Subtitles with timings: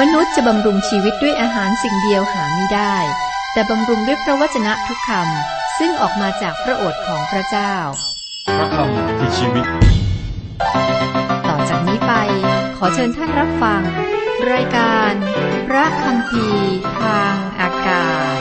[0.00, 2.96] มนุษย์จะบำรุงชีวิตด้วยอาหารสิ่งเดียวหาไม่ได้
[3.52, 7.74] แต่บำรุงด้วยพระวจนะทุกคำซึ่งออกมาจากพระโอษฐ์ของพระเจ้า
[8.58, 9.66] พระคำคือชีวิต
[11.48, 12.12] ต่อจากนี้ไป
[12.76, 13.82] ขอเชิญท่านรับฟัง
[14.52, 15.12] รายการ
[15.68, 16.46] พระคำพี
[17.00, 18.38] ทางอากาศ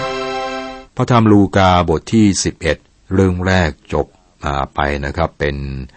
[0.97, 2.25] พระธรรมลูกาบทที่
[2.69, 4.07] 11 เรื่องแรกจบ
[4.45, 5.55] มาไปนะครับ เป็น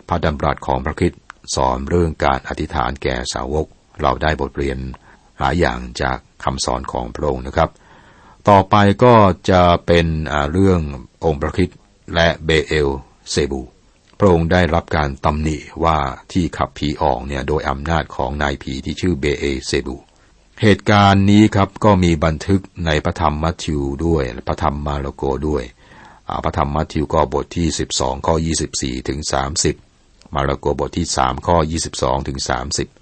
[0.08, 1.22] พระดำรัสของพระคริสต์
[1.54, 3.66] สอนเรื่องการอธิษฐานแก่สาวก
[4.02, 4.78] เราได้บทเรียน
[5.38, 7.70] หลายอย่างจากคำสอนของพระองค์นะครับ
[8.48, 9.14] ต่อไปก็
[9.50, 10.06] จะเป็น
[10.52, 10.80] เรื่อง
[11.24, 11.78] องค์พระคริสต์
[12.14, 12.88] และเบเอล
[13.30, 13.62] เซบู
[14.18, 15.98] พระองค์ได้รับการตำหนิว่า
[16.32, 19.96] ที่ขับผีออกเนี่ยโดยอำนาจของนายผีที่ชื่อเบเอเซบู
[20.62, 25.62] เหตุการณ์นี้ครับก็มีบันทึกในพระธรรมมัทธิวด้วย พระธรรมมาระโกด้วย
[26.44, 28.34] พระธรรมมัทธิวก็บทที่ 12ข้อ
[28.72, 29.20] 24ถึง
[29.76, 31.56] 30 มาระโกบทที่ 3 ข้อ
[31.92, 32.38] 22ถึง
[32.70, 32.97] 30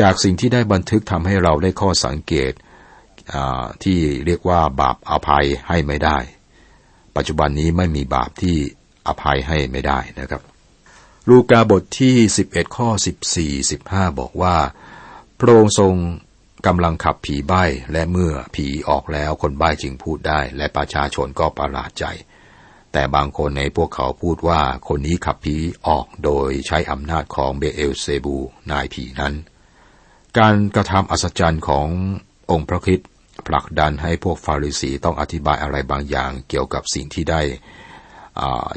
[0.00, 2.52] จากสิ่งที่ได้บันทึกทำให้เราได้ข้อสังเกต
[3.82, 6.18] ที่เรียกว่าบาปอภัยให้ไม่ได้
[7.16, 8.56] ปัจจุบันนี้ไม่มีบาปที่
[9.06, 10.42] อภัยให้ไม่ได้นะครับ
[11.28, 12.16] ลูกาบทที่
[12.48, 12.88] 11 ข้อ
[13.32, 14.56] 14 15 บอกว่า
[15.38, 15.94] พระองค์ทรง
[16.66, 22.04] กำลังขับผีใบ้และเมื่อผีออกแล้วคนใบ้จึงพูดได้ และประชาชนก็ประหลาดใจ
[22.92, 25.56] แต่บางคนในพวกเขาพูดว่าคนนี้ขับผี
[25.88, 28.36] ออกโดยใช้อำนาจของเบเอลเซบู
[28.70, 29.34] นายผีนั้น
[30.38, 31.88] การกระทำอัศจรรย์ของ
[32.50, 33.08] องค์พระคริสต์
[33.46, 37.40] ผลักดันให้พวกฟาริสีต้องอธิบายอะไรบางอย่าง เกี่ยวกับสิ่งที่ได้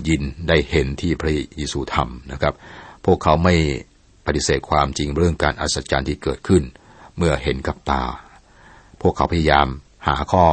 [0.07, 2.53] ยินได้เห็นที่พระเยซูทำนะครับ
[3.05, 3.55] พวกเขาไม่
[4.25, 6.63] ปฏิเสธความจริงเรื่องการอัศจรรย์ที่เกิดขึ้น
[7.17, 8.03] เมื่อเห็นกับตา
[9.01, 9.67] พวกเขาพยายาม
[10.07, 10.45] หาข้อ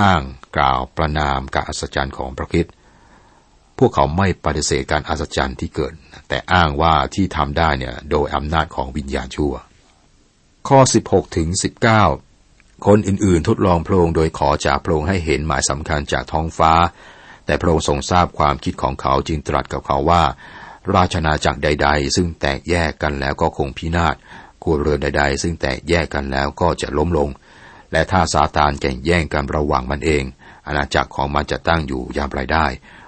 [0.00, 0.22] อ้าง
[0.56, 2.72] กล่าวประนามการอัศจรรย์ของพระคริสต์
[3.78, 5.92] พวกเขาไม่ปฏิเสธการอัศจรรย์ที่เกิด
[6.28, 9.54] แต่อ้างว่าที่ทำได้เนี่ยโดยอำนาจของวิญญาณชั่ว
[10.70, 11.48] ข้อ 16 ถึง
[12.16, 16.72] 19 คนอื่นๆ ทดลองพระองค์โดยขอจากพระองค์ให้เห็นหมายสำคัญจากท้องฟ้า
[17.46, 20.22] แต่พระองค์ทรงทราบความคิดของเขาจึงตรัสกับเขาว่า
[20.94, 24.16] ราชนาจักรใด ๆ ซึ่งแตกแยกกันแล้วก็คงพินาศ
[24.62, 27.28] ครัวเรือนใด ๆ ซึ่งแตกแยกกันแล้วก็จะล้มลง
[27.92, 30.24] และถ้าซาตานแข่งแย่งกันระหว่างมันเอง
[30.66, 32.66] อาณาจักรของมันจะตั้งอยู่อย่างไรได้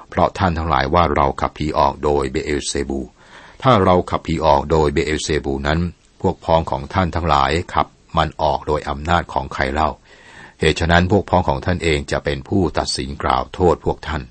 [0.08, 3.00] เพราะท่านทั้งหลายว่าเราขับผีออกโดยเบเอลเซบู
[3.62, 5.80] ถ้าเราขับผีออกโดยเบเอลเซบูนั้น
[6.20, 7.86] พวกพ้องของท่านทั้งหลายขับ
[8.18, 9.90] มันออกโดยอำนาจของใครเล่า
[10.60, 14.22] เหตุฉะนั้นพวกพ้องของท่านเองจะเป็นผู้ตัดสินกล่าวโทษพวกท่าน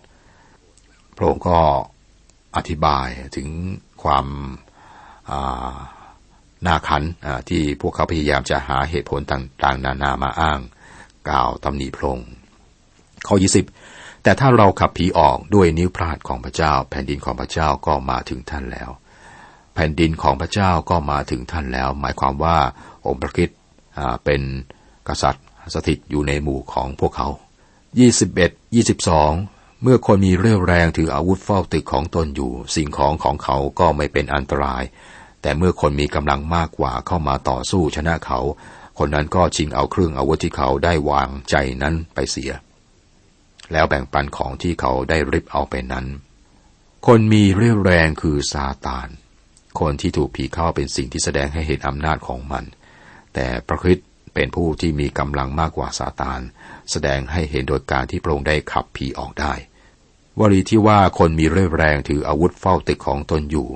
[1.16, 1.60] พระองค์ก็
[2.56, 3.48] อธิบายถึง
[4.04, 4.26] ความ
[6.66, 7.04] น่าขัน
[7.50, 10.60] ที่พวกเขาพยายามจะหาเหตุผลต่างๆ นานามาอ้าง
[11.28, 12.30] กล่าวตำหนิพระองค์
[13.28, 13.36] ข้อ
[13.80, 18.90] 20 แต่ถ้าเราขับผีออกด้วยนิ้วพระหัตถ์ของพระเจ้า แผ่นดินของพระเจ้าก็มาถึงท่านแล้ว
[19.76, 22.58] แผ่นดินของพระเจ้าก็มาถึงท่านแล้ว หมายความว่า
[23.06, 23.60] องค์พระคริสต์
[24.26, 24.42] เป็น
[25.08, 27.28] กษัตริย์สถิตอยู่ในหมู่ของพวกเขา
[28.10, 34.84] 21 22 เมื่อคนมีเรี่ยวแรงถืออาวุธเฝ้าตึกของตนอยู่ สิ่งของของเขาก็ไม่เป็นอันตราย
[35.42, 38.40] แต่เมื่อคนมีกำลังมากกว่าเข้ามาต่อสู้ชนะเขา
[38.98, 42.52] คนนั้นก็ชิงเอาเครื่องอาวุธที่เขาได้วางใจนั้นไปเสีย
[43.72, 46.06] แล้วแบ่งปันของที่เขาได้ริบเอาไปนั้น
[47.08, 49.08] คนมีเรี่ยวแรงคือซาตาน
[49.80, 52.64] คนที่ถูกผีเข้าเป็นสิ่งที่แสดงให้เห็นอำนาจของมัน
[53.34, 56.42] แต่พระคริสต์เป็นผู้ที่มีกำลังมากกว่าซาตาน
[56.92, 59.54] แสดงให้เห็นโดยการที่พระองค์ได้ขับผีออกได้
[60.40, 63.68] วลีที่ว่าคนมีเรี่ยวแรงถืออาวุธเฝ้าตึกของตนอยู่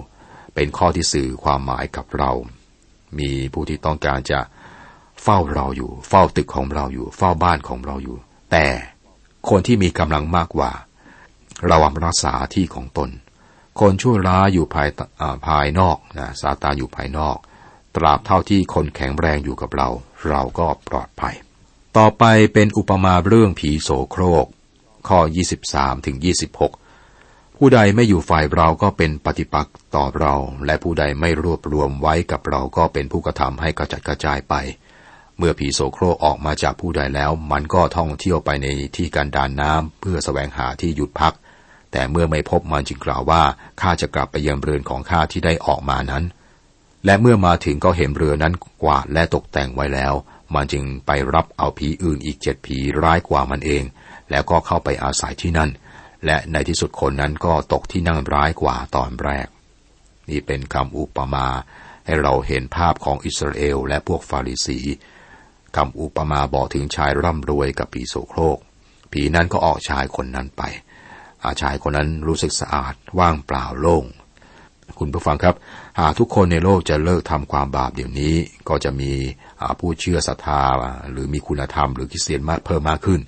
[0.55, 2.31] เป็นข้อที่สื่อความหมายกับเรา
[3.19, 4.39] มีผู้ที่ต้องการจะ
[5.23, 8.17] เฝ้าเราอยู่ เฝ้าตึกของเราอยู่ เฝ้าบ้านของเราอยู่
[8.51, 8.65] แต่
[9.49, 10.71] คนที่มีกำลังมากกว่า
[11.69, 13.09] ระวังรักษาที่ของตน
[13.79, 14.89] คนชั่วร้ายอยู่ภาย
[15.47, 17.37] ภายนอกนะซาตานอยู่ภายนอก
[17.95, 19.89] ตราบเท่าที่คนแข็งแรงอยู่กับเรา
[20.29, 21.35] เราก็ปลอดภัย
[21.97, 24.45] ต่อไปเป็นอุปมาเรื่องผีโสโครก
[25.07, 25.19] ข้อ
[25.63, 26.17] 23ถึง
[26.87, 34.55] 26 ผู้ใดไม่อยู่ฝ่ายเราก็เป็นปฏิปักษ์ต่อเรา และผู้ใดไม่รวบรวมไว้กับเราก็เป็นผู้กระทำให้กระจัดกระจายไป
[35.37, 41.33] เมื่อผีโสโครกออกมาจากผู้ใดแล้ว มันก็ท่องเที่ยวไปในที่กันดานน้ำเพื่อแสวงหาที่หยุดพัก
[41.91, 43.43] แต่เมื่อไม่พบมันจึงกล่าวว่า
[43.81, 46.23] ข้าจะกลับไปยังเรือนของข้าที่ได้ออกมานั้น
[47.05, 48.53] และเมื่อมาถึงก็เห็นเรือนั้น
[48.83, 50.13] กวาดและตกแต่งไว้แล้ว
[50.55, 53.83] มันจึงไปรับเอาผีอื่นอีกเจ็ดผีร้ายกว่ามันเอง
[54.29, 55.69] แล้วก็เข้าไปอาศัยที่นั่น
[56.25, 59.47] และในที่สุดคนนั้นก็ตกที่นั่งร้ายกว่าตอนแรก
[60.29, 61.47] นี่เป็นคำอุปมา
[62.05, 64.79] ให้เราเห็นภาพของอิสราเอลและพวกฟาริสี
[65.75, 68.59] คำอุปมาบอกถึงชายร่ำรวยกับผีโสโครก
[69.11, 70.63] ผีนั้นก็ออกชายคนนั้นไป
[71.45, 74.05] อาชายคนนั้นรู้สึกสะอาดว่างเปล่าโล่ง
[74.99, 75.55] คุณผู้ฟังครับ
[75.99, 78.33] หากทุกคนในโลกจะเลิกทำความบาปเดี๋ยวนี้
[78.69, 79.11] ก็จะมี
[79.79, 80.61] ผู้เชื่อศรัทธา
[81.11, 83.21] หรือมีคุณธรรมหรือคริสเตียนมากเพิ่มมากขึ้น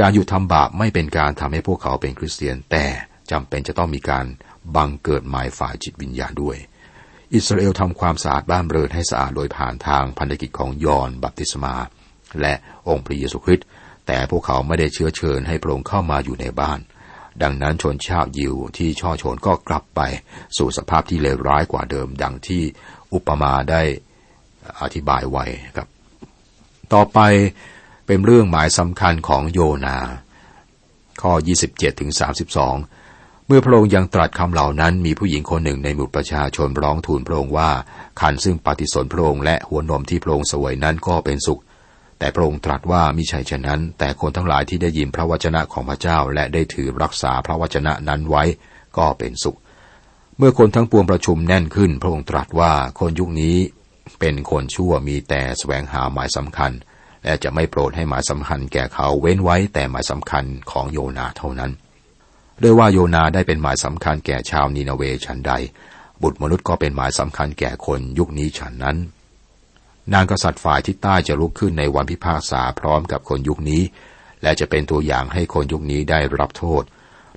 [0.00, 2.86] การหยุดทำบาปไม่เป็นการทำให้พวกเขาเป็นคริสเตียน แต่
[3.30, 4.24] จำเป็นจะต้องมีการ
[4.76, 6.56] บังเกิดหมายฝ่ายจิตวิญญาณด้วย
[7.34, 11.74] อิสราเอลทำความสะอาดบ้านเรือนให้สะอาดโดยผ่านทางพันธกิจของยอนบัพติศมา
[12.40, 12.54] และ
[12.88, 13.66] องค์พระเยซูคริสต์
[14.06, 16.78] แต่พวกเขาไม่ได้เชื้อเชิญให้พระองค์เข้ามาอยู่ในบ้าน
[17.42, 20.00] ดังนั้นชนชาวยิวที่ช่อชนก็กลับไป
[20.56, 22.62] สู่สภาพที่เลวร้ายกว่าเดิม ดังที่
[23.14, 23.82] อุปมาได้
[24.82, 25.44] อธิบายไว้
[25.76, 25.88] ครับ
[26.92, 27.18] ต่อไป
[28.06, 29.96] เป็นเรื่องหมายสำคัญของโยนา
[31.22, 31.32] ข้อ
[31.66, 37.70] 27ถึง32 เมื่อพระองค์ยังตรัสคำเหล่านั้น มีผู้หญิงคนหนึ่งในหมู่ประชาชนร้องทูลพระองค์ว่า
[38.20, 41.60] ขันซึ่งปฏิสนพระองค์และหัวนมที่พระองค์สวยนั้นก็เป็นสุข
[42.20, 48.44] แต่พระองค์ตรัสว่ามิใช่เช่นนั้น แต่คนทั้งหลายที่ได้ยินพระวจนะของพระเจ้า และได้ถือรักษาพระวจนะนั้นไว้
[48.98, 49.58] ก็เป็นสุข
[50.38, 53.56] เมื่อคนทั้งปวงประชุมแน่นขึ้น พระองค์ตรัสว่าคนยุคนี้
[54.20, 56.72] เป็นคนชั่วมีแต่แสวงหาหมายสำคัญ
[57.24, 61.70] และจะไม่โปรดให้หมายสำคัญแก่เขาเว้นไว้แต่หมายสำคัญของโยนาเท่านั้น
[62.62, 65.52] ด้วยว่าโยนาได้เป็นหมายสำคัญแก่ชาวนีนาเวฉันใด
[66.22, 68.96] บุตรมนุษย์ก็เป็นหมายสำคัญแก่คนยุคนี้ฉันนั้น
[70.14, 73.82] นางกษัตริย์ฝ่ายที่ใต้จะลุกขึ้นในวันพิพากษาพร้อมกับคนยุคนี้
[74.42, 76.82] และจะเป็นตัวอย่างให้คนยุคนี้ได้รับโทษ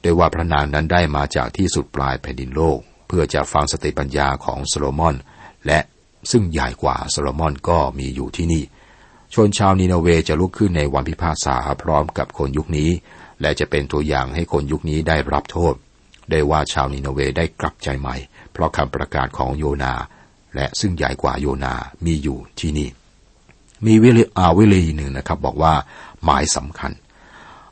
[0.02, 2.78] โดยว่าพระนางนั้นได้มาจากที่สุดปลายแผ่นดินโลก
[3.08, 5.16] เพื่อจะฟังสติปัญญาของโซโลมอน
[5.66, 5.80] และ
[6.32, 8.64] ซึ่งใหญ่กว่าโซโลมอนก็มีอยู่ที่นี่
[9.34, 12.90] ชนชาวนีนาเวจะลุกขึ้นในวันพิพากษาพร้อมกับคนยุคนี้
[13.42, 15.76] และจะเป็นตัวอย่างให้คนยุคนี้ได้รับโทษ
[16.32, 18.16] ได้ว่าชาวนีนาเวได้กลับใจใหม่
[18.52, 19.94] เพราะคำประกาศของโยนา
[20.56, 22.90] และซึ่งใหญ่กว่าโยนามีอยู่ที่นี่
[23.86, 25.74] มีวิลีอาวิลีหนึ่งนะครับ บอกว่า
[26.24, 26.92] หมายสำคัญ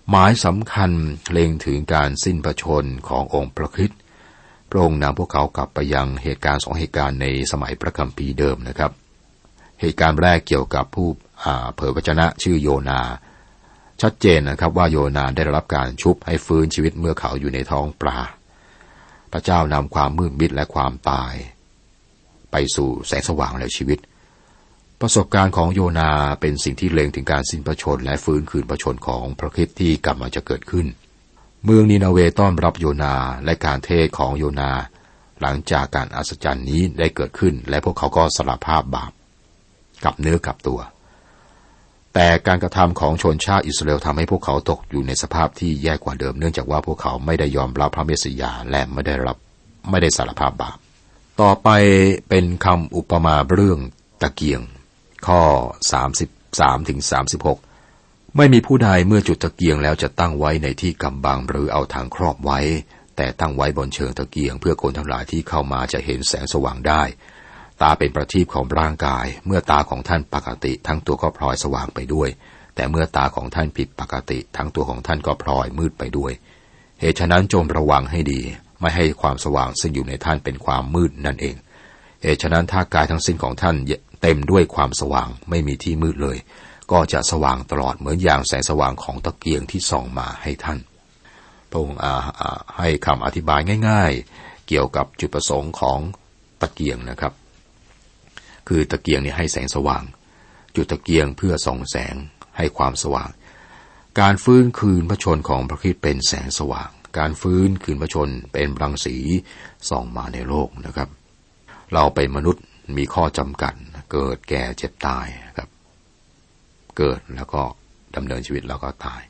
[0.09, 0.91] หมายสำคัญ
[1.31, 3.91] เล็งถึงการสิ้นประชนขององค์พระคิด
[4.69, 8.91] พระองค์นำพวกเขากลับไปยังเหตุการณ์สองเหตุการณ์ในสมัยพระคัมภีร์เดิมนะครับ
[9.81, 11.07] เหตุการณ์แรกเกี่ยวกับผู้
[11.75, 13.01] เผยวจนะชื่อโยนา
[14.01, 18.19] ชัดเจนนะครับว่าโยนาได้รับการชุบให้ฟื้นชีวิตเมื่อเขาอยู่ในท้องปลา
[19.31, 21.33] พระเจ้านำความมืดมิดและความตาย
[22.51, 23.99] ไปสู่แสงสว่างและชีวิต
[25.01, 26.11] ประสบการณ์ของโยนา
[26.41, 30.87] เป็นสิ่งที่เล็งถึงการสิ้นประชนและฟื้นคืนประชนของพระคิดที่กำลังจะเกิดขึ้น
[31.63, 33.15] เมืองนีนาเวต้อนรับโยนา
[33.45, 34.71] และการเทศของโยนา
[35.41, 39.11] หลังจากการอัศจรรย์นี้ได้เกิดขึ้น และพวกเขาก็สารภาพบาป
[40.03, 40.79] กับเนื้อกับตัว
[42.13, 49.37] แต่การกระทำของชนชาติอิสราเอลทำให้พวกเขาตกอยู่ในสภาพที่แย่กว่าเดิม เนื่องจากว่าพวกเขาไม่ได้ยอมรับพระเมสสิยาและไม่ได้รับ
[49.89, 50.77] ไม่ได้สารภาพบาป
[51.41, 51.69] ต่อไป
[52.29, 53.79] เป็นคำอุปมาเรื่อง
[54.21, 54.61] ตะเกียง
[55.27, 55.41] ข้อ
[56.11, 56.99] 33ถึง
[57.67, 62.59] 36 ไม่มีผู้ใดเมื่อจุดตะเกียงแล้วจะตั้งไว้ในที่กำบังหรือเอาทางครอบไว้
[63.15, 67.03] แต่ตั้งไว้บนเชิงตะเกียง เพื่อคนทั้งหลายที่เข้ามาจะเห็นแสงสว่างได้
[67.81, 72.29] ตาเป็นประทีปของร่างกาย เมื่อตาของท่านปกติทั้งตัวก็พลอยสว่างไปด้วย
[72.75, 76.31] แต่เมื่อตาของท่านผิดปกติ ทั้งตัวของท่านก็พลอยมืดไปด้วย
[76.99, 78.41] เหตุฉะนั้นจงระวังให้ดี
[78.81, 81.55] ไม่ให้ความสว่างซึ่งอยู่ในท่านเป็นความมืดนั่นเอง
[82.21, 83.75] เหตุฉะนั้นถ้ากายทั้งสิ้นของท่าน
[84.21, 86.37] เต็มด้วยความสว่างไม่มีที่มืดเลย
[86.91, 90.79] ก็จะสว่างตลอดเหมือนอย่างแสงสว่างของตะเกียงที่ส่องมาให้ท่าน
[91.69, 91.99] พระองค์
[92.77, 95.99] ให้คำอธิบายง่าย ๆ เกี่ยวกับจุดประสงค์ของ
[96.61, 97.33] ตะเกียงนะครับ
[98.67, 100.03] คือตะเกียงนี่ให้แสงสว่าง
[100.75, 102.15] จุดตะเกียงเพื่อส่องแสง
[102.57, 103.29] ให้ความสว่าง
[104.19, 109.17] การฟื้นคืนพระชนของพระคิดเป็นแสงสว่าง การฟื้นคืนพระชนเป็นรังสี
[109.89, 111.09] ส่องมาในโลกนะครับ
[111.93, 112.63] เราเป็นมนุษย์
[112.97, 113.73] มีข้อจำกัด
[114.11, 115.25] เกิดแก่เจ็บตาย
[115.57, 115.69] ครับ
[116.97, 117.61] เกิดแล้วก็
[118.15, 119.21] ดำเนินชีวิตแล้วก็ตาย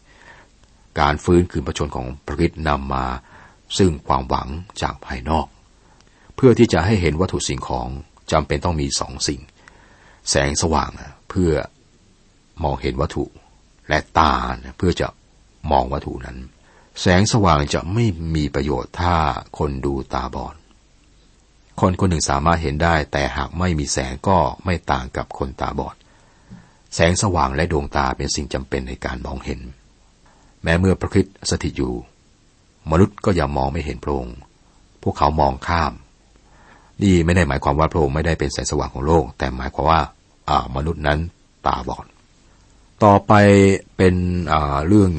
[1.00, 3.06] การฟื้นคืนพระชนของพระคิดนำมา
[3.78, 4.48] ซึ่งความหวัง
[4.82, 5.48] จากภายนอก
[6.36, 7.88] เพื่อที่จะให้เห็นวัตถุสิ่งของ
[8.32, 9.42] จำเป็นต้องมีสองสิ่ง
[10.30, 10.92] แสงสว่าง
[11.30, 11.52] เพื่อ
[12.64, 13.26] มองเห็นวัตถุ
[13.90, 14.34] และตา
[14.78, 15.08] เพื่อจะ
[15.72, 16.38] มองวัตถุนั้น
[17.00, 18.06] แสงสว่างจะไม่
[18.36, 19.16] มีประโยชน์ถ้า
[19.58, 20.56] คนดูตาบอด
[21.80, 25.96] คนคนหนึ่งสามารถเห็นได้ แต่หากไม่มีแสงก็ไม่ต่างกับคนตาบอด
[26.96, 29.60] แสงสว่างและดวงตาเป็นสิ่งจำเป็นในการมองเห็น
[30.64, 31.94] แม้เมื่อพระคิดสถิตอยู่
[32.92, 34.38] มนุษย์ก็ยังมองไม่เห็นพระองค์
[35.04, 35.94] พวกเขามองข้าม
[37.02, 41.20] นี่ไม่ได้หมายความว่าพระองค์ไม่ได้เป็นแสงสว่างของโลก แต่หมายความว่าามนุษย์นั้น
[41.68, 42.06] ตาบอด
[43.04, 43.34] ต่อไป
[43.98, 44.16] เป็น
[44.88, 45.12] เรื่อง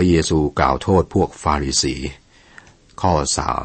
[0.00, 1.94] ระเยซูกล่าวโทษพวกฟาริสี
[3.00, 3.12] ข้อ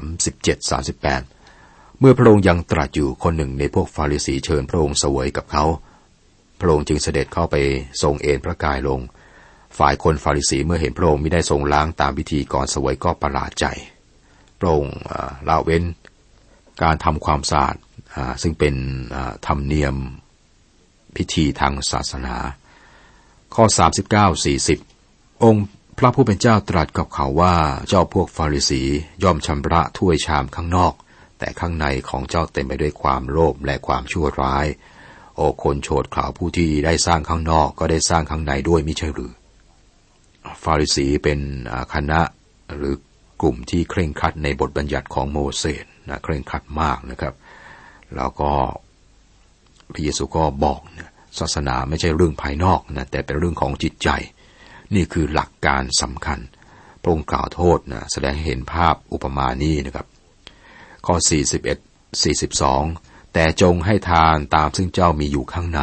[0.09, 0.71] 37
[1.11, 5.65] 38 เมื่อพระองค์ยังตรัสอยู่คนหนึ่งในพวกฟาริสีเชิญพระองค์เสวยกับเขา
[6.59, 7.55] พระองค์จึงเสด็จเข้าไป
[8.01, 8.99] ทรงเอนพระกายลง
[9.77, 13.65] ฝ่ายคนฟาริสีเมื่อเห็นพระองค์ไม่ได้ทรงล้างตามวิธีก่อนเสวยก็ประหลาดใจ
[14.59, 14.95] พระองค์
[15.47, 15.83] ละเว้น
[16.81, 17.75] การทำความสะอาด
[18.41, 18.75] ซึ่งเป็น
[19.47, 19.95] ธรรมเนียม
[21.15, 22.35] พิธีทางศาสนา
[23.55, 23.65] ข้อ
[24.29, 25.65] 39 40 องค์
[25.97, 27.55] พระผู้เป็นเจ้าตรัสกับเขาว่า
[27.87, 28.81] เจ้าพวกฟาริสี
[29.23, 30.93] ย่อมชำระถ้วยชามข้างนอก
[31.39, 34.65] แต่ข้างในของเจ้าเต็มไปด้วยความโลภและความชั่วร้าย
[35.35, 39.33] โอคนโฉดข่าวผู้ที่ได้สร้างข้างนอกก็ได้สร้างข้างในด้วยมิใช่หรือ
[40.63, 41.39] ฟาริสีเป็น
[41.93, 42.19] คณะ
[42.75, 42.95] หรือ
[43.41, 47.33] กลุ่มที่เคร่งครัดในบทบัญญัติของโมเสสนะเคร่งครัดมากนะครับ
[48.15, 48.51] แล้วก็
[49.93, 54.09] พระเยซูก็บอกนะศาสนาไม่ใช่เรื่องภายนอกนะแต่เป็นเรื่องของจิตใจ
[54.95, 56.39] นี่คือหลักการสำคัญ
[57.01, 60.07] พระองค์กล่าวโทษนะแสดงเห็นภาพอุปมานี้นะครับ
[61.05, 61.15] ข้อ
[61.85, 65.81] 41 42 แต่จงให้ทานตามซึ่งเจ้ามีอยู่ข้างใน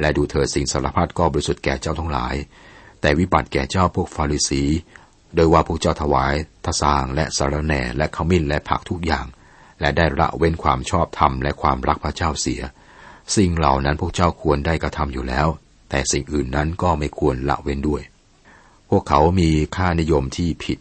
[0.00, 2.34] และดูเถิดสิ่งสารพัดก็บริสุทธิ์แก่เจ้าทั้งหลาย
[3.00, 4.62] แต่วิบัติแก่เจ้าพวกฟาริสี
[5.34, 6.34] โดยว่าพวกเจ้าถวาย
[6.64, 9.26] ทศางและสารแหน่และขมิ้นและผักทุกอย่าง
[9.80, 12.62] และได้ละเว้นความชอบธรรมและความรักพระเจ้าเสีย
[13.36, 15.46] สิ่งเหล่านั้นพวกเจ้าควรได้กระทำอยู่แล้ว
[15.90, 18.02] แต่สิ่งอื่นนั้นก็ไม่ควรละเว้นด้วย
[18.90, 20.78] พวกเขามีค่านิยมที่ผิด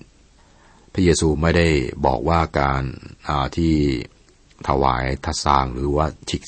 [0.94, 1.68] พระเยซูไม่ได้
[2.06, 2.84] บอกว่าการ
[3.58, 3.76] ที่
[4.68, 6.42] ถวายทัศางหรือว่าชิก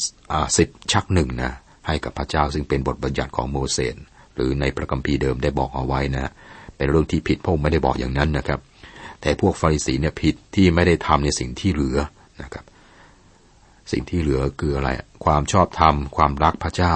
[0.58, 1.54] สิบชักหนึ่งนะ
[1.88, 3.96] ให้กับพระเจ้าซึ่งเป็นบทบัญญัติของโมเสส
[4.36, 6.32] หรือในพระคัมภีร์เดิมได้บอกเอาไว้นะ
[6.78, 8.60] เป็นเรื่องที่ผิดพระองค์ไม่ได้บอกอย่างนั้นนะครับ
[9.22, 11.98] แต่พวกฟาริสีเนี่ยผิดที่ไม่ได้ทำในสิ่งที่เหลือ
[12.42, 12.66] นะครับ
[13.92, 14.90] สิ่งที่เหลือคืออะไร
[15.26, 16.96] ความชอบธรรมความรักพระเจ้า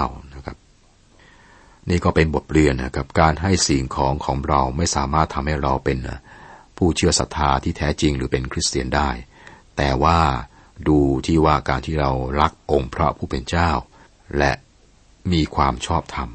[1.89, 5.97] นี่ก็เป็นบทเรียนนะครับการให้สิ่งของของเราไม่สามารถทำให้เราเป็น
[6.77, 9.09] ผู้เชื่อศรัทธาที่แท้จริงหรือเป็นคริสเตียนได้
[9.77, 10.19] แต่ว่า
[10.87, 13.71] ดูที่ว่าการที่เรารักองค์พระผู้เป็นเจ้า
[14.37, 14.51] และ
[15.31, 16.29] มีความชอบธรรม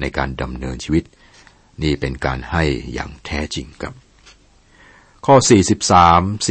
[0.00, 1.04] ในการดำเนินชีวิต
[1.82, 3.94] นี่เป็นการให้อย่างแท้จริงครับ
[5.26, 5.36] ข้อ
[6.06, 6.48] 43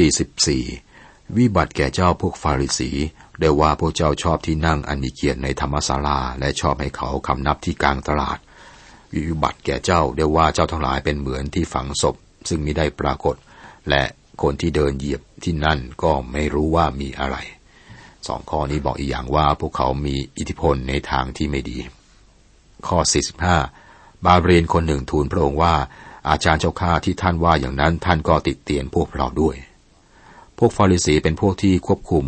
[0.56, 2.92] 44 วิบัติแก่เจ้าพวกฟาริสี
[3.40, 8.38] ได้ว่าพวกเจ้าชอบที่นั่งอันมีเกียรติในธรรมศาลา และชอบให้เขาคำนับที่กลางตลาด
[9.14, 12.16] วิบัติแก่เจ้าได้ว่าเจ้าทั้งหลายเป็นเหมือนที่ฝังศพ
[12.50, 13.36] ซึ่งมิได้ปรากฏ
[13.90, 14.04] และ
[14.42, 17.38] คนที่เดินเหยียบที่นั่นก็ไม่รู้ว่ามีอะไร
[18.28, 21.78] สองข้อนี้บอกอีกอย่างว่าพวกเขามีอิทธิพลในทางที่ไม่ดี
[22.88, 22.98] ข้อ
[23.64, 25.76] 45 บาเรียนคนหนึ่งทูลพระองค์ว่า
[26.30, 29.56] อาจารย์เจ้าข้าที่ท่านว่าอย่างนั้นท่านก็ติดเตียนพวกเราด้วย
[30.58, 32.26] พวกฟาริสีเป็นพวกที่ควบคุม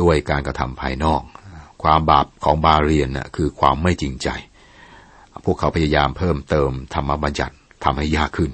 [0.00, 1.22] ด้วยการกระทำภายนอก
[1.82, 4.28] ความบาปของบาเรียนนะคือความไม่จริงใจ
[5.44, 8.50] พวกเขาพยายามเพิ่มเติมธรรมบัญญัติทำให้ยากขึ้น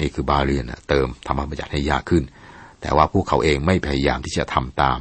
[0.00, 2.24] นี่คือบาเรียนนะเติมธรรมบัญญัติให้ยากขึ้น
[2.80, 4.98] แต่ว่าพวกเขาเองไม่พยายามที่จะทำตาม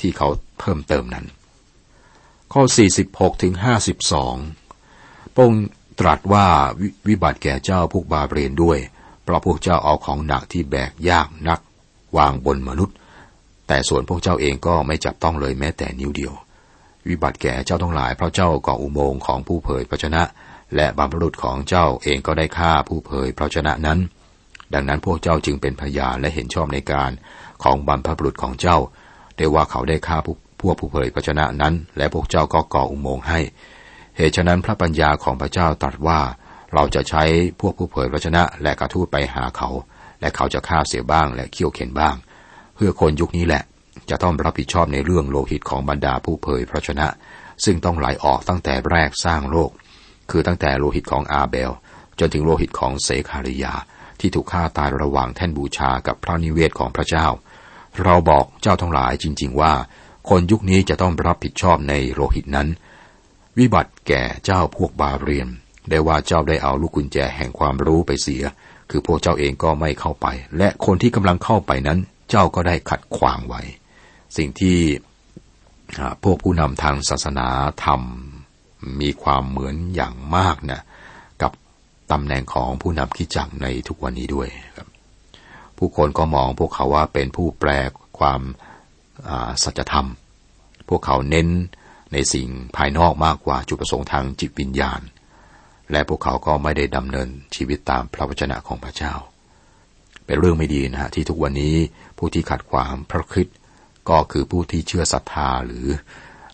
[0.00, 0.28] ที่เขา
[0.60, 1.26] เพิ่มเติมนั้น
[2.52, 2.62] ข้อ
[3.02, 3.54] 46ถึง
[4.44, 5.54] 52พระอง
[6.00, 6.46] ตรัสว่า
[7.08, 8.78] วิบัติแก่เจ้าพวกบาเรียนด้วย
[9.22, 11.60] เพราะพวกเจ้าเอาของหนักที่แบกยากนัก
[12.16, 12.96] วางบนมนุษย์
[13.68, 16.34] แต่ส่วนพวกเจ้าเองก็ไม่จับต้องเลยแม้แต่นิ้วเดียว
[17.08, 20.22] วิบัติแก่เจ้าทั้งหลายเพราะเจ้าก่ออุโมงค์ของผู้เผยพระชนะ
[20.76, 23.98] และบรรพบุรุษของเจ้าเองก็ได้ฆ่าผู้เผยพระชนะนั้น
[24.74, 27.10] ดังนั้นพวกเจ้าจึงเป็นพยานและเห็นชอบในการ
[27.62, 28.78] ของบรรพบุรุษของเจ้า
[29.36, 33.40] ได้ว่าเขาได้ฆ่าพวกผู้เผยพระชนะนั้น และพวกเจ้าก็ก่ออุโมงค์ให้
[34.16, 36.20] เหตุฉะนั้นพระปัญญาของพระเจ้าตรัสว่า
[36.74, 37.22] เราจะใช้
[37.60, 39.68] พวกผู้เผยพระชนะและกระทู้ไปหาเขา
[40.20, 42.14] และเขาจะฆ่าเสียบ้างและเคี่ยวเข็นบ้าง
[42.84, 43.62] พื่อคนยุคนี้แหละ
[44.10, 47.08] จะต้องรับผิดชอบในเรื่องโลหิตของบรรดาผู้เผยพระชนะ
[47.64, 49.70] ซึ่งต้องไหลออกตั้งแต่แรกสร้างโลก
[50.30, 51.70] คือตั้งแต่โลหิตของอาเบล
[52.18, 53.74] จนถึงโลหิตของเสคาริยา
[54.20, 57.26] ที่ถูกฆ่าตายระหว่างแท่นบูชากับพระนิเวศของพระเจ้า
[58.02, 59.72] เราบอกเจ้าทั้งหลายจริง ๆ ว่า
[60.28, 62.68] คนยุคนี้จะต้องรับผิดชอบในโลหิตนั้น
[63.58, 65.48] วิบัติแก่เจ้าพวกบาเรียน
[65.90, 68.42] ได้ว่าเจ้าได้เอาลูกกุญแจแห่งความรู้ไปเสีย
[68.90, 70.26] คือพวกเจ้าเองก็ไม่เข้าไป
[70.58, 71.98] และคนที่กำลังเข้าไปนั้น
[72.32, 73.62] เจ้าก็ได้ขัดขวางไว้
[74.36, 74.78] สิ่งที่
[76.22, 77.48] พวกผู้นำทางศาสนา
[77.84, 80.80] ทำมีความเหมือนอย่างมากนะ
[81.42, 81.52] กับ
[82.12, 84.88] ตำแหน่งของผู้นำคิดจักในทุกวันนี้ด้วยครับ
[85.78, 87.70] ผู้คนก็มองพวกเขาว่าเป็นผู้แปล
[88.18, 88.40] ความ
[89.62, 90.08] สัจธรรม
[90.88, 91.48] พวกเขาเน้น
[92.12, 95.00] ในสิ่งภายนอกมากกว่าจุดประสงค์ทางจิตวิญญาณ
[95.90, 99.14] และพวกเขาก็ไม่ได้ดำเนินชีวิตตามพระวจนะของพระเจ้า
[100.32, 101.76] เป็นเรื่องไม่ดีนะฮะที่ทุกวันนี้
[102.18, 103.56] ผู้ที่ขัดขวางพระคริสต์
[104.08, 105.86] ก็คือผู้ที่เชื่อศรัทธาหรือ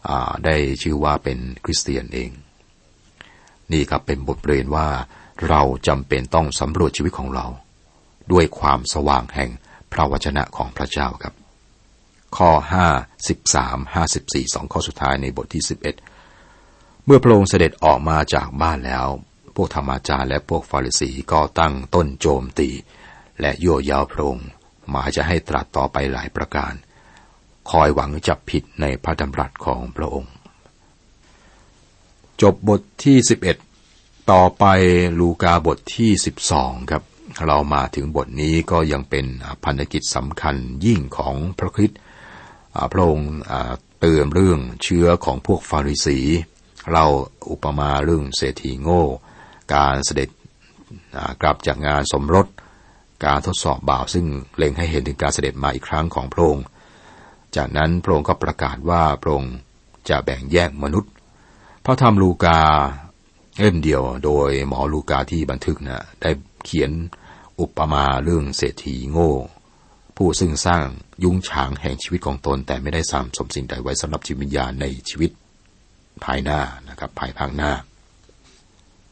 [0.08, 0.10] อ
[0.44, 2.30] ได้ชื่อว่าเป็นคริสเตียนเอง
[3.72, 4.88] นี่ครับเป็นบทเรียนว่า
[5.48, 7.46] เราจำเป็นต้องสำรวจชีวิตของเรา
[8.32, 9.50] ด้วยความสว่างแห่ง
[9.92, 11.34] พระวจนะของพระเจ้าครับ
[12.36, 12.50] ข้อ
[12.84, 15.62] 5 13 54สองข้อสุดท้ายในบทที่
[16.34, 19.06] 11 เมื่อพระองค์เสด็จออกมาจากบ้านแล้ว
[19.54, 22.70] พวกธรรมาจารย์และพวกฟาริสีก็ตั้งต้นโจมตี
[23.40, 24.48] และโยั่ยาวพระองค์
[24.94, 26.72] มาจะให้ตรัสต่อไปหลายประการ
[27.70, 30.32] คอยหวังจับผิดในพระดำรัสของพระองค์
[32.42, 33.16] จบบทที่
[33.74, 34.64] 11 ต่อไป
[35.18, 36.10] ลูกาบทที่
[36.50, 37.02] 12 ครับ
[37.46, 39.26] เรามาถึงบทนี้ก็ยังเป็น
[39.64, 41.98] พันธกิจสำคัญยิ่งของพระคริสต์
[42.92, 43.30] พระองค์
[44.00, 46.18] เตือนเรื่องเชื้อของพวกฟาริสี
[46.92, 47.04] เรา
[47.50, 49.04] อุปมาเรื่องเศรษฐีโง่
[49.74, 50.30] การเสด็จ
[51.42, 52.46] กลับจากงานสมรส
[53.24, 56.64] การทดสอบบ่าวซึ่งเล็งให้เห็นถึงการเสด็จมาอีกครั้งของพระองค์
[57.56, 59.54] จากนั้นพระองค์ก็ประกาศว่าพระองค์
[60.08, 61.12] จะแบ่งแยกมนุษย์
[61.84, 62.60] พระธรรมลูกา
[63.58, 66.30] เล่มเดียวโดยหมอลูกาที่บันทึกนะได้
[66.64, 66.90] เขียน
[67.60, 69.32] อุปมาเรื่องเศรษฐีโง่
[70.16, 70.86] ผู้ซึ่งสร้าง
[71.24, 75.30] ยุ้งฉางแห่งชีวิตของตน แต่ไม่ได้สามสมสิ่งใดไว้สำหรับจิตวิญญาณในชีวิต
[76.24, 77.72] ภายหน้านะครับภายภาคหน้า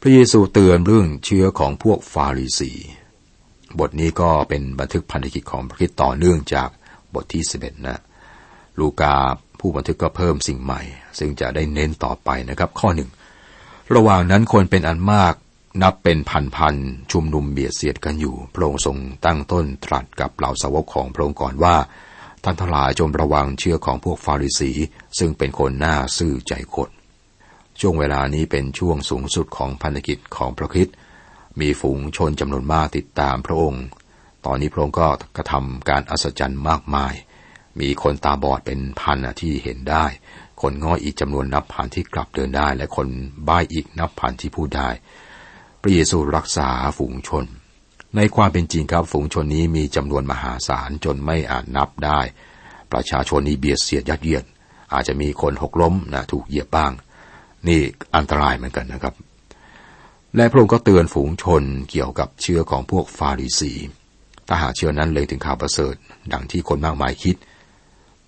[0.01, 2.73] พระเยซูเตือนเรื่องเชื้อของพวกฟาริสี
[3.81, 6.69] บทนี้ก็เป็นบันทึกพันธกิจของพระคิดต่อเนื่องจาก
[7.15, 8.01] บทที่สิบเอ็ดนะ
[8.79, 9.15] ลูกา
[9.61, 10.81] ผู้บันทึกก็เพิ่มสิ่งใหม่
[11.19, 13.11] ซึ่งจะได้เน้นต่อไปนะครับ ข้อหนึ่ง
[13.95, 15.35] ระหว่างนั้นคนเป็นอันมาก
[15.83, 16.19] นับเป็น
[16.57, 21.77] พันๆชุมนุมเบียดเสียดกันอยู่ พระองค์ทรงตั้งต้นตรัสกับเหล่าสาวกของพระองค์ก่อนว่า
[22.45, 24.73] ท่านทั้งหลายจงระวังเชื่อของพวกฟาริสี
[25.19, 26.89] ซึ่งเป็นคนหน้าซื่อใจคด
[27.81, 30.89] ช่วงเวลานี้เป็นช่วงสูงสุดของพันธกิจของพระคิด
[31.61, 33.85] มีฝูงชนจำนวนมากติดตามพระองค์
[34.47, 37.15] ตอนนี้พระองค์ก็กระทำการอัศจรรย์มากมาย
[37.81, 40.05] มีคนตาบอดเป็นพันที่เห็นได้
[40.63, 43.09] คนง้ออีกจำนวนนับพันที่กลับเดินได้ และคน
[43.49, 44.89] บ้าอีกนับพันที่พูดได้
[45.83, 47.45] พระเยซูรักษาฝูงชน
[48.17, 52.21] ในความเป็นจริงครับฝูงชนนี้มีจำนวนมหาศาลจนไม่อาจนับได้
[52.93, 54.45] ประชาชนนี้เบียดเสียดยัดเยียด
[54.93, 56.93] อาจจะมีคนหกล้มนะถูกเหยียบบ้าง
[57.69, 57.81] นี่
[58.17, 59.15] อันตรายเหมือนกันนะครับ
[60.37, 63.73] และพระองค์ก็เตือนฝูงชนเกี่ยวกับเชื้อของพวกฟาริสี
[64.49, 65.95] ถ้าหากเชื้อนั้นเลยถึงข่าวประเสริฐ
[66.33, 67.37] ดังที่คนมากมายคิด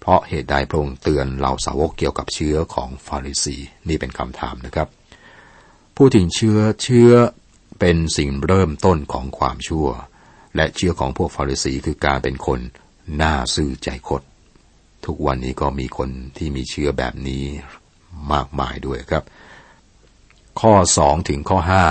[0.01, 3.57] เพราะเหตุใดพระองค์เตือนเหล่าสาวกเกี่ยวกับเชื้อของฟาริสี
[3.89, 4.89] นี่เป็นคำถามนะครับ
[5.97, 7.11] ผู้ถึงเชื้อเชื้อ
[7.81, 9.89] เป็นสิ่งเริ่มต้นของความชั่ว
[10.57, 12.61] และเชื้อของพวกฟาริสีคือการเป็นคน
[13.17, 14.23] หน้าซื่อใจคด
[15.07, 17.45] ทุกวันนี้ก็มีคนที่มีเชื้อแบบนี้
[18.33, 19.25] มากมายด้วยครับ
[20.61, 21.85] ข้อสองถึงข้อห้า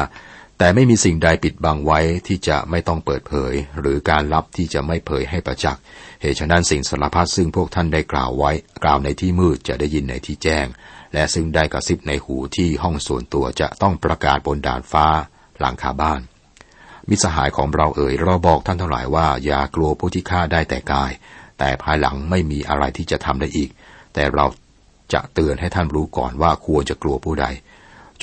[0.57, 5.81] แต่ไม่มีสิ่งใดปิดบังไว้ที่จะไม่ต้องเปิดเผย หรือการลับที่จะไม่เผยให้ประจักษ์
[6.21, 8.51] เหตุฉะนั้นสิ่งสารพัดซึ่งพวกท่านได้กล่าวไว้
[8.83, 10.65] กล่าวในที่มืดจะได้ยินในที่แจ้ง
[11.13, 15.07] และซึ่งได้กระซิบในหูที่ห้องส่วนตัวจะต้องประกาศบนดาดฟ้า
[15.59, 16.21] หลังคาบ้าน
[17.09, 21.11] มิสหายของเราเอ่ยเราบอกท่านทั้งหลายว่า อย่ากลัวผู้ที่ฆ่าได้แต่กาย
[21.59, 23.69] แต่ภายหลังไม่มีอะไรที่จะทำได้อีก
[24.13, 24.45] แต่เรา
[25.13, 27.45] จะเตือนให้ท่านรู้ก่อนว่าควรจะกลัวผู้ใด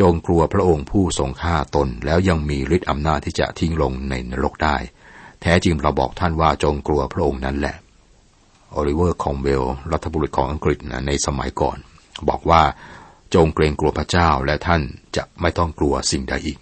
[0.01, 4.77] จงกลัวพระองค์ผู้ทรงฆ่าตน แล้วยังมีฤทธิ์อำนาจที่จะทิ้งลงในนรกได้
[5.43, 7.77] แท้จริงเราบอกท่านว่าจงกลัวพระองค์นั้นแหละ
[8.73, 11.79] โอลิเวอร์คอมเวลรัฐบุรุษของอังกฤษในสมัยก่อน
[12.29, 12.63] บอกว่า
[13.35, 14.83] จงเกรงกลัวพระเจ้าและท่าน
[15.17, 16.59] จะไม่ต้องกลัวสิ่งใดอีก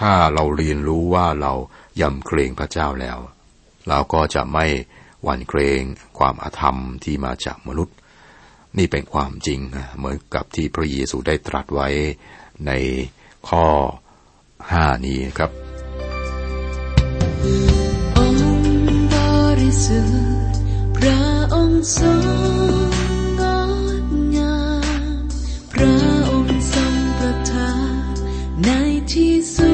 [0.00, 1.52] ถ้าเราเรียนรู้ว่าเรา
[2.00, 3.18] ยำเกรงพระเจ้าแล้ว
[3.88, 4.66] เราก็จะไม่
[5.22, 5.82] หวั่นเกรง
[6.18, 7.96] ความอาธรรมที่มาจากมนุษย์
[8.78, 9.60] นี่เป็นความจริง
[9.98, 11.88] เหมือนกับที่พระเยซูได้ตรัสไว้
[12.66, 12.70] ใน
[13.48, 13.66] ข้อ
[14.70, 15.50] ห้านี้ครับ
[18.16, 19.14] องค์บ
[19.60, 20.60] ริสุทธิ์
[20.96, 21.22] พระ
[21.54, 22.24] องค์ทรง
[23.40, 23.42] ง
[24.02, 24.58] ดงา
[25.10, 25.14] ม
[25.72, 25.96] พระ
[26.30, 28.16] องค์ทรงประทับ
[28.64, 28.70] ใน
[29.12, 29.72] ที่สุ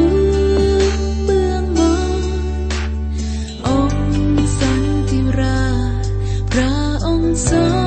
[0.97, 1.81] ดเบื้องบ
[2.21, 2.23] น
[3.66, 5.62] องค์สันติรา
[6.53, 6.73] พระ
[7.07, 7.82] องค์ทรง